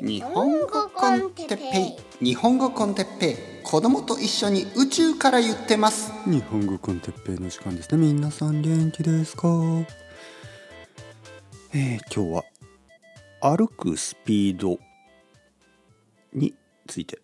[0.00, 2.24] 日本語コンテッペイ。
[2.24, 3.36] 日本語コンテッペイ。
[3.64, 6.12] 子供と一緒に宇宙から言ってます。
[6.24, 8.12] 日本語コンテッペイの時間ですね。
[8.12, 9.48] 皆さん元気ですか？
[11.74, 12.44] えー、今日
[13.40, 14.78] は歩くスピード
[16.32, 16.54] に
[16.86, 17.18] ついて。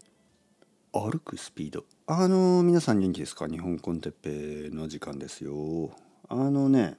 [0.92, 1.84] 歩くスピード。
[2.06, 3.46] あのー、皆さん元気ですか？
[3.46, 5.90] 日本コンテッペイの時間ですよ。
[6.28, 6.96] あのね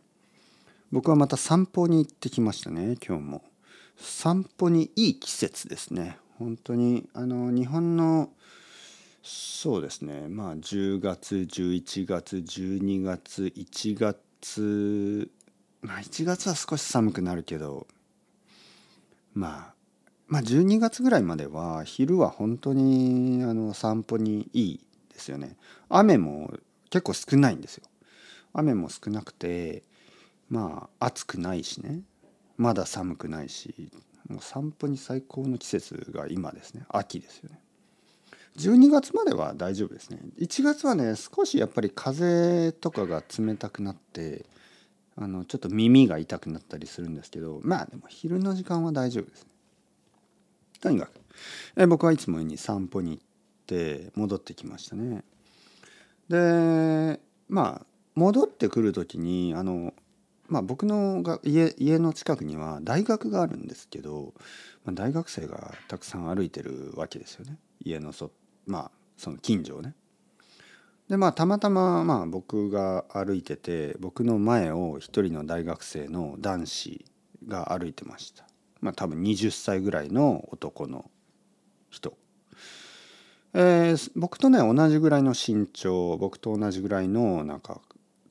[0.91, 3.43] 僕はまた散歩に行ってきましたね今日も
[3.98, 6.17] 散歩にいい季節ですね。
[6.38, 8.30] 本当にあの日本の
[9.23, 10.27] そうですね。
[10.27, 15.31] まあ10月11月12月1月
[15.81, 17.88] まあ1月は少し寒くなるけど
[19.34, 19.73] まあ
[20.27, 24.80] まあ12月ぐらいまでは昼は本当にあの散歩にいい
[25.14, 25.58] ですよね。
[25.89, 26.53] 雨も
[26.89, 27.86] 結構少ないんですよ。
[28.53, 29.84] 雨も少なくて
[30.50, 32.02] まあ暑くないしね。
[32.58, 33.91] まだ寒くないし
[34.30, 36.84] もう散歩に最高の季節が今ですね。
[36.90, 37.59] 秋ですよね。
[38.58, 40.20] 12月までは大丈夫ですね。
[40.39, 44.45] 1月はね少しやっぱり風とかが冷たくなって
[45.16, 49.50] あのちょっと耳が痛くなったりするんですけどまあでも昼の時間は大丈夫ですね。
[50.81, 51.12] とにかく。
[51.75, 53.23] え僕はいつもに散歩に行っ
[53.67, 55.23] て戻ってきましたね。
[56.30, 59.94] でまあ戻ってくる時にあの
[60.47, 64.33] まあ、僕のが家家の近くには大学があるんですけど、
[64.83, 68.31] まあ、大学生がたくさん歩いてるわけですよね家のそ,、
[68.67, 69.95] まあ、その近所をね。
[71.09, 77.05] でまあたまたままあ僕が歩いてて僕の前を一人の大学生の男子
[77.47, 78.45] が歩いてました。
[78.81, 81.11] まあ多分20歳ぐらいの男の
[81.91, 82.17] 人。
[83.53, 87.81] えー、僕とね同じぐらいの身長僕と同じぐらいのなんか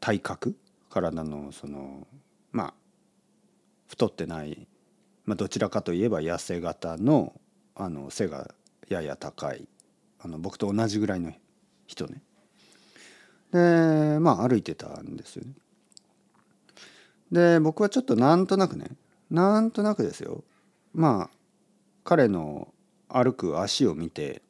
[0.01, 0.57] 体格
[0.95, 2.07] 体のその
[2.53, 2.75] まあ
[3.89, 4.69] 太ってない、
[5.25, 7.33] まあ、どちらかといえば痩せ型の
[7.75, 8.55] あの背が
[8.89, 9.67] やや高い
[10.21, 11.33] あの僕と同じぐらいの
[11.89, 12.23] 人ね。
[13.53, 15.53] でまあ歩いてたんですよね。
[17.33, 18.87] で僕はちょっとなんとなくね
[19.31, 20.45] なんとなくですよ。
[20.93, 21.37] まあ
[22.05, 22.73] 彼の
[23.09, 24.43] 歩く足を見て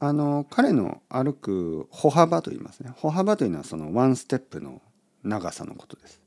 [0.00, 2.90] あの彼の歩く歩幅と言いますね。
[2.96, 4.80] 歩幅というのはそのワンステップの
[5.24, 6.20] 長さのことです。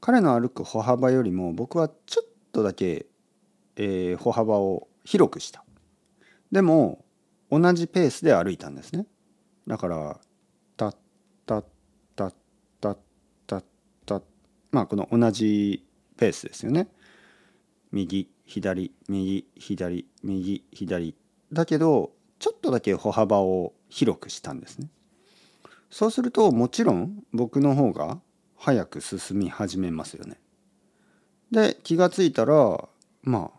[0.00, 3.06] 彼の歩く歩幅よりも僕はちょっとだけ、
[3.76, 5.64] えー、歩幅を広くした。
[6.50, 7.04] でも
[7.50, 9.06] 同じペースで歩いたんですね。
[9.66, 10.20] だから
[10.76, 10.96] タッ
[11.46, 11.64] タッ
[12.16, 12.34] タッ
[12.80, 12.96] タッ
[13.46, 13.62] タッ
[14.06, 14.22] タッ
[14.70, 15.84] まあこの同じ
[16.16, 16.88] ペースですよね
[17.92, 21.14] 右左右左右左
[21.52, 22.12] だけど
[22.42, 24.88] ちょっとだけ歩幅を広くしたんですね。
[25.90, 28.18] そうするともちろん僕の方が
[28.56, 30.40] 早く進み始めますよね。
[31.52, 32.88] で気が付いたら
[33.22, 33.58] まあ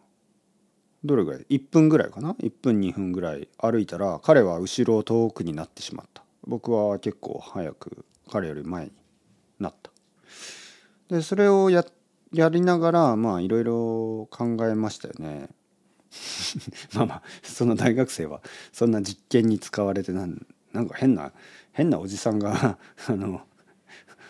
[1.06, 6.22] どれぐらい？1分ぐらいかな？1分2分ぐらい歩いたら彼は後ろ遠くになってしまった。
[6.46, 8.92] 僕は結構早く彼より前に
[9.60, 9.92] なった。
[11.08, 11.86] でそれをや
[12.34, 15.48] やりながらまあいろいろ考えましたよね。
[16.94, 18.42] まあまあその大学生は
[18.72, 21.34] そんな実験に使われてなんなんか変な
[21.72, 23.42] 変なおじさんが あの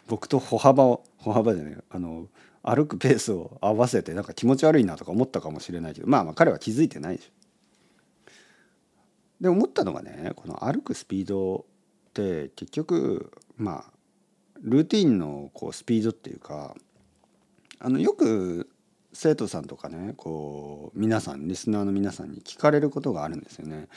[0.07, 2.27] 僕と歩幅を歩幅でねあの
[2.61, 7.31] 歩くペースを合わせてなんか気持ち悪いなとか思ったかもしれないけどまあまあ彼は気づいてないでしょ。
[9.41, 11.65] で思ったのがねこの歩くスピード
[12.09, 13.91] って結局まあ
[14.61, 16.75] ルーティンのこうスピードっていうか
[17.79, 18.69] あのよく
[19.13, 23.88] 生徒さんとかねこう皆さんリスナーの皆さんに聞かれることがあるんですよね。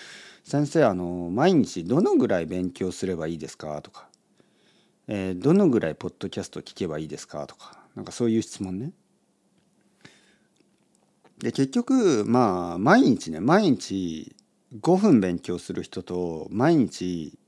[0.44, 3.80] 先生あの毎日どのぐらい勉強すればいいですか？
[3.82, 4.08] とか、
[5.08, 7.46] えー、どのぐらいポッドキャスト聞けばいいですか？
[7.46, 8.92] とかなんかそういう質問ね。
[11.38, 14.34] で結局まあ毎日ね毎日
[14.80, 17.38] 5分勉強する人と毎日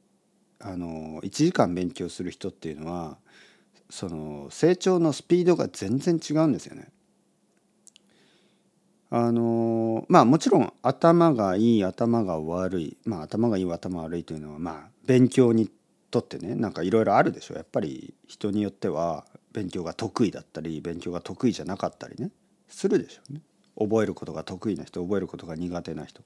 [0.61, 3.19] あの1時間勉強する人っていうのは
[3.91, 6.89] その成長のスピードが全然違うんですよね。
[9.11, 15.71] あのまあもちろん頭がいい頭が悪いまあ頭がいい頭悪いというのはまあ勉強に
[16.11, 17.55] とってねなんかいろいろあるでしょ。
[17.55, 22.31] やっぱり人によっては勉強が得意だったり勉強が得意じゃなかったりね
[22.69, 23.41] するでしょうね。
[23.79, 26.23] 覚えることが得意な人覚えることが苦手な人。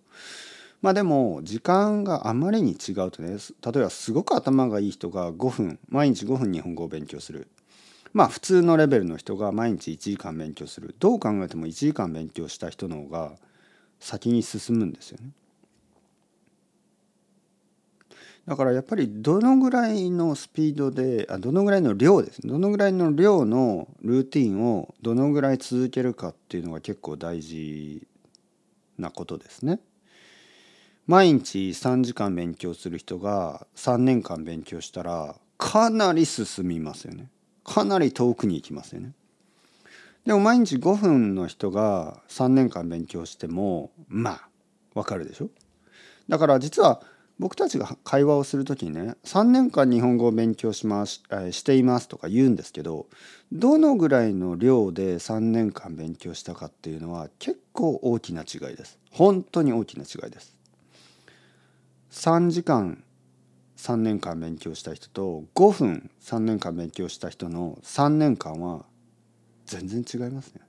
[0.81, 7.49] まあでも時間があまりに違うとね例えばすごく頭がいい人が5分毎日5分日本語を勉強する。
[8.13, 13.33] まあ普通のレベルの人が毎日1時間勉強するどう考えても1時間勉強した人の方が
[14.01, 15.31] 先に進むんですよね。
[18.47, 28.05] だからやっぱりどのぐらいのスピードであどのぐらいの量ですどのぐらいの量のルーティンをどのぐらい続けるかっていうのが結構大事
[28.99, 29.81] なことですね。
[31.07, 37.29] 毎日3時間勉強する人が3年間勉強したらかなり進みますよね。
[37.65, 39.13] かなり遠くに行きますよね。
[40.25, 44.49] でも毎日5分の人が3年間勉強してもまあ
[44.95, 45.49] わかるでしょ？
[46.29, 47.03] だから実は
[47.39, 53.07] 僕たちが会話をする時にね3年間日本語を勉強しますしていますとか言うんですけど
[53.51, 58.99] どのぐらいの量で3年間勉強したかっていうのは結構大きな違いです。
[59.11, 60.57] 本当に大きな違いです。
[62.13, 63.03] 3時間
[63.83, 68.85] 3年間勉強した人と5分3年間勉強した人の3年間は
[69.67, 70.61] 全然違いますね。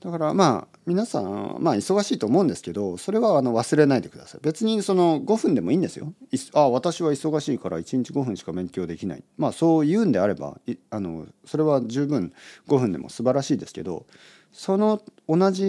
[0.00, 4.40] だからまあ皆さんまあ忙しいと思うんですけどそれはあの忘れないでください。
[4.42, 6.12] 別にその5分でもいいんですよ。
[6.54, 9.22] あ私は忙しいから1日5分しか勉強できない。
[9.38, 10.58] まあそう言うんであれば
[10.90, 12.32] あのそれは十分
[12.66, 14.06] 5分でも素晴らしいですけど
[14.50, 15.64] その同じ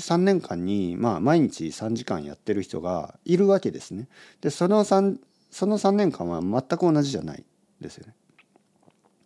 [0.00, 4.08] 3年間にまあ毎日3時間やってる人がいるわけですね。
[4.40, 5.16] でその 3,
[5.50, 7.44] その3年間は全く同じじゃない
[7.80, 8.14] ですよね。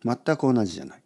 [0.03, 1.01] 全く同じじゃない。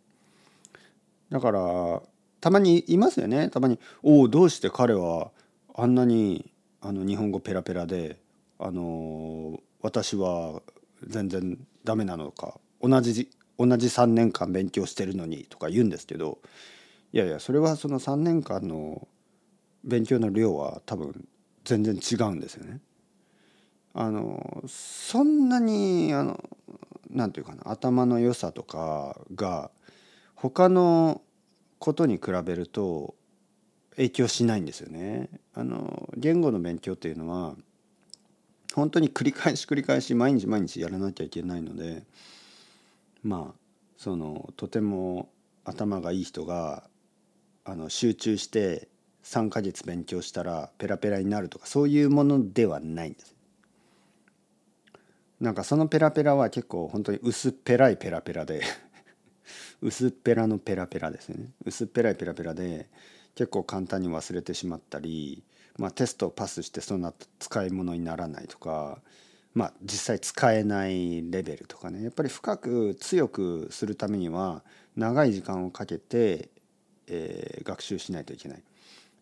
[1.30, 2.02] だから
[2.42, 3.50] たまにいますよね。
[3.50, 5.32] たまに「おおどうして彼は
[5.74, 6.52] あんなに
[6.82, 8.20] あの日本語ペラペラで
[8.60, 10.62] あの私は
[11.08, 16.40] 全然ダメなのか同じ同じ3年間勉強してるのに」とか言うんですけど
[17.12, 19.08] いやいやそれはその3年間の
[19.84, 21.28] 勉強の量は多分
[21.64, 22.80] 全然違うんですよね。
[23.98, 26.44] あのそんなにあの
[27.10, 29.72] なんていうかな頭の良さとかが
[30.36, 31.22] 他の
[31.80, 33.16] ことに比べると
[33.96, 35.30] 影響しないんですよね。
[35.54, 37.56] あの言語の勉強っていうのは
[38.74, 42.04] 本当に繰り返し繰り返し毎日毎日やらなきゃいけないので
[43.24, 43.60] まあ
[43.96, 45.30] そのとても
[45.64, 46.84] 頭がいい人が
[47.64, 48.90] あの集中して
[49.24, 53.35] 3ヶ月勉強したらペラペラになるとかそういうものではないんです。
[55.40, 58.62] なんかそのペラペラは結構本当に薄っぺらいペラペラで
[59.82, 61.52] 薄っぺらのペラペラですね。
[61.66, 62.90] 薄っぺらいペラペラで
[63.36, 65.44] 結構簡単に忘れてしまったり、
[65.78, 69.02] まあ、テストをパスしてそんな使い物にならないとか、
[69.54, 72.02] まあ、実際使えないレベルとかね。
[72.04, 74.64] やっぱり深く強くするためには
[74.96, 76.50] 長い時間をかけて、
[77.08, 78.64] えー、学習しないといけない。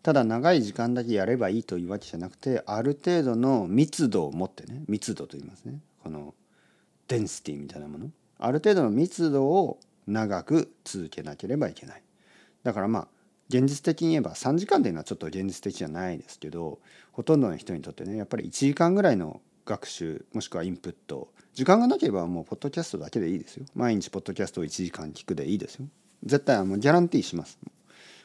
[0.03, 5.79] ただ長い時間だけやればいいというわけじゃなくてある程度の密度を持ってね密度と言いますね。
[6.03, 6.33] この
[7.07, 8.09] デンシティみたいなもの。
[8.39, 12.03] ある程度の密度を長く続けなければいけない。
[12.63, 13.07] だからまあ
[13.49, 16.79] 現実的に言えば3時間っていうのはちょっと現実的じゃないですけど
[17.11, 23.65] ほとんどの人にとってねやっぱり1時間ぐらいの学習もしくはインプット時間がなければもうポッドキャストだけでいいですよ。
[23.75, 25.85] 毎日ポッドキャストを1時間聞くでいいですよ。
[26.23, 27.59] 絶対もうギャランティーします。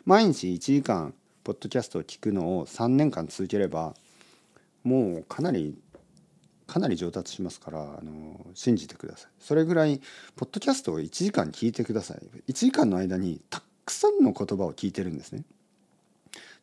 [0.05, 1.15] 毎日1時間
[1.45, 3.95] ポッドキャストを聞くのを3年間続ければ
[4.83, 5.77] もうかなり
[6.69, 9.31] かなり上達しますからあの信じてください。
[9.41, 10.01] それぐらい
[10.37, 12.19] ポッドキャストを1時間聞いてください。
[12.47, 15.45] 1時間の間にたくさんの言葉を聞いてるんですね。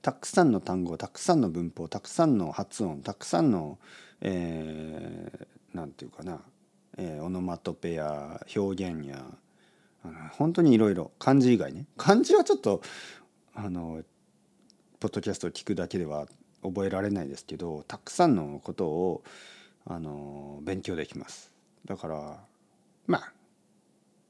[0.03, 3.79] たくさんの単語たくさんの文法たくさんの発音たくさんの
[4.21, 6.39] 何、えー、て言うかな、
[6.97, 9.25] えー、オノマトペや表現や
[10.33, 11.87] 本当にいろいろ漢字以外ね。
[11.97, 12.83] 漢字はちょっと
[13.55, 14.03] あの
[14.99, 16.27] ポッドキャストを聞くだけでは
[16.61, 19.23] 覚えられないですけどたくさんのことを
[19.87, 21.51] あの勉強できます。
[21.85, 22.39] だから
[23.07, 23.33] まあ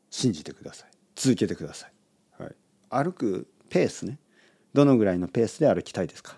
[0.09, 0.89] 信じてください。
[1.15, 2.55] 続けてください、はい、
[2.89, 4.19] 歩くペースね。
[4.73, 6.35] どのぐらいのペースで歩きたいですか。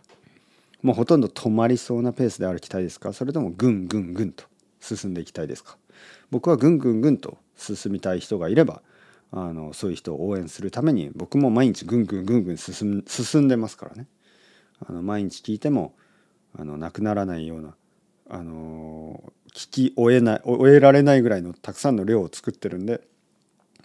[0.83, 3.12] もうほとんど止まりそうなペースで歩きたいですか。
[3.13, 4.45] それともぐんぐんぐんと
[4.79, 5.77] 進んでいきたいですか。
[6.29, 8.83] 僕はぐんぐんぐんと進みたい人がいれば
[9.31, 13.03] あのそういう人を応援するために僕も毎日ぐんぐんぐんぐん進
[13.41, 14.07] んでますからね。
[14.88, 15.95] あの毎日聞いても
[16.55, 17.75] あのなくならないような
[18.29, 23.01] あの聞き終えない終えられないぐらいのたくさんの量を作ってるんで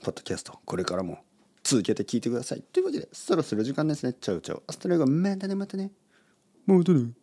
[0.03, 1.19] ポッドキャストこれからも
[1.63, 2.63] 続けて聞いてください。
[2.73, 4.13] というわけでそろそろ時間ですね。
[4.15, 4.63] ちゃうちゃう。
[4.67, 5.91] アストレゴまたねまたね。
[6.67, 7.22] またね。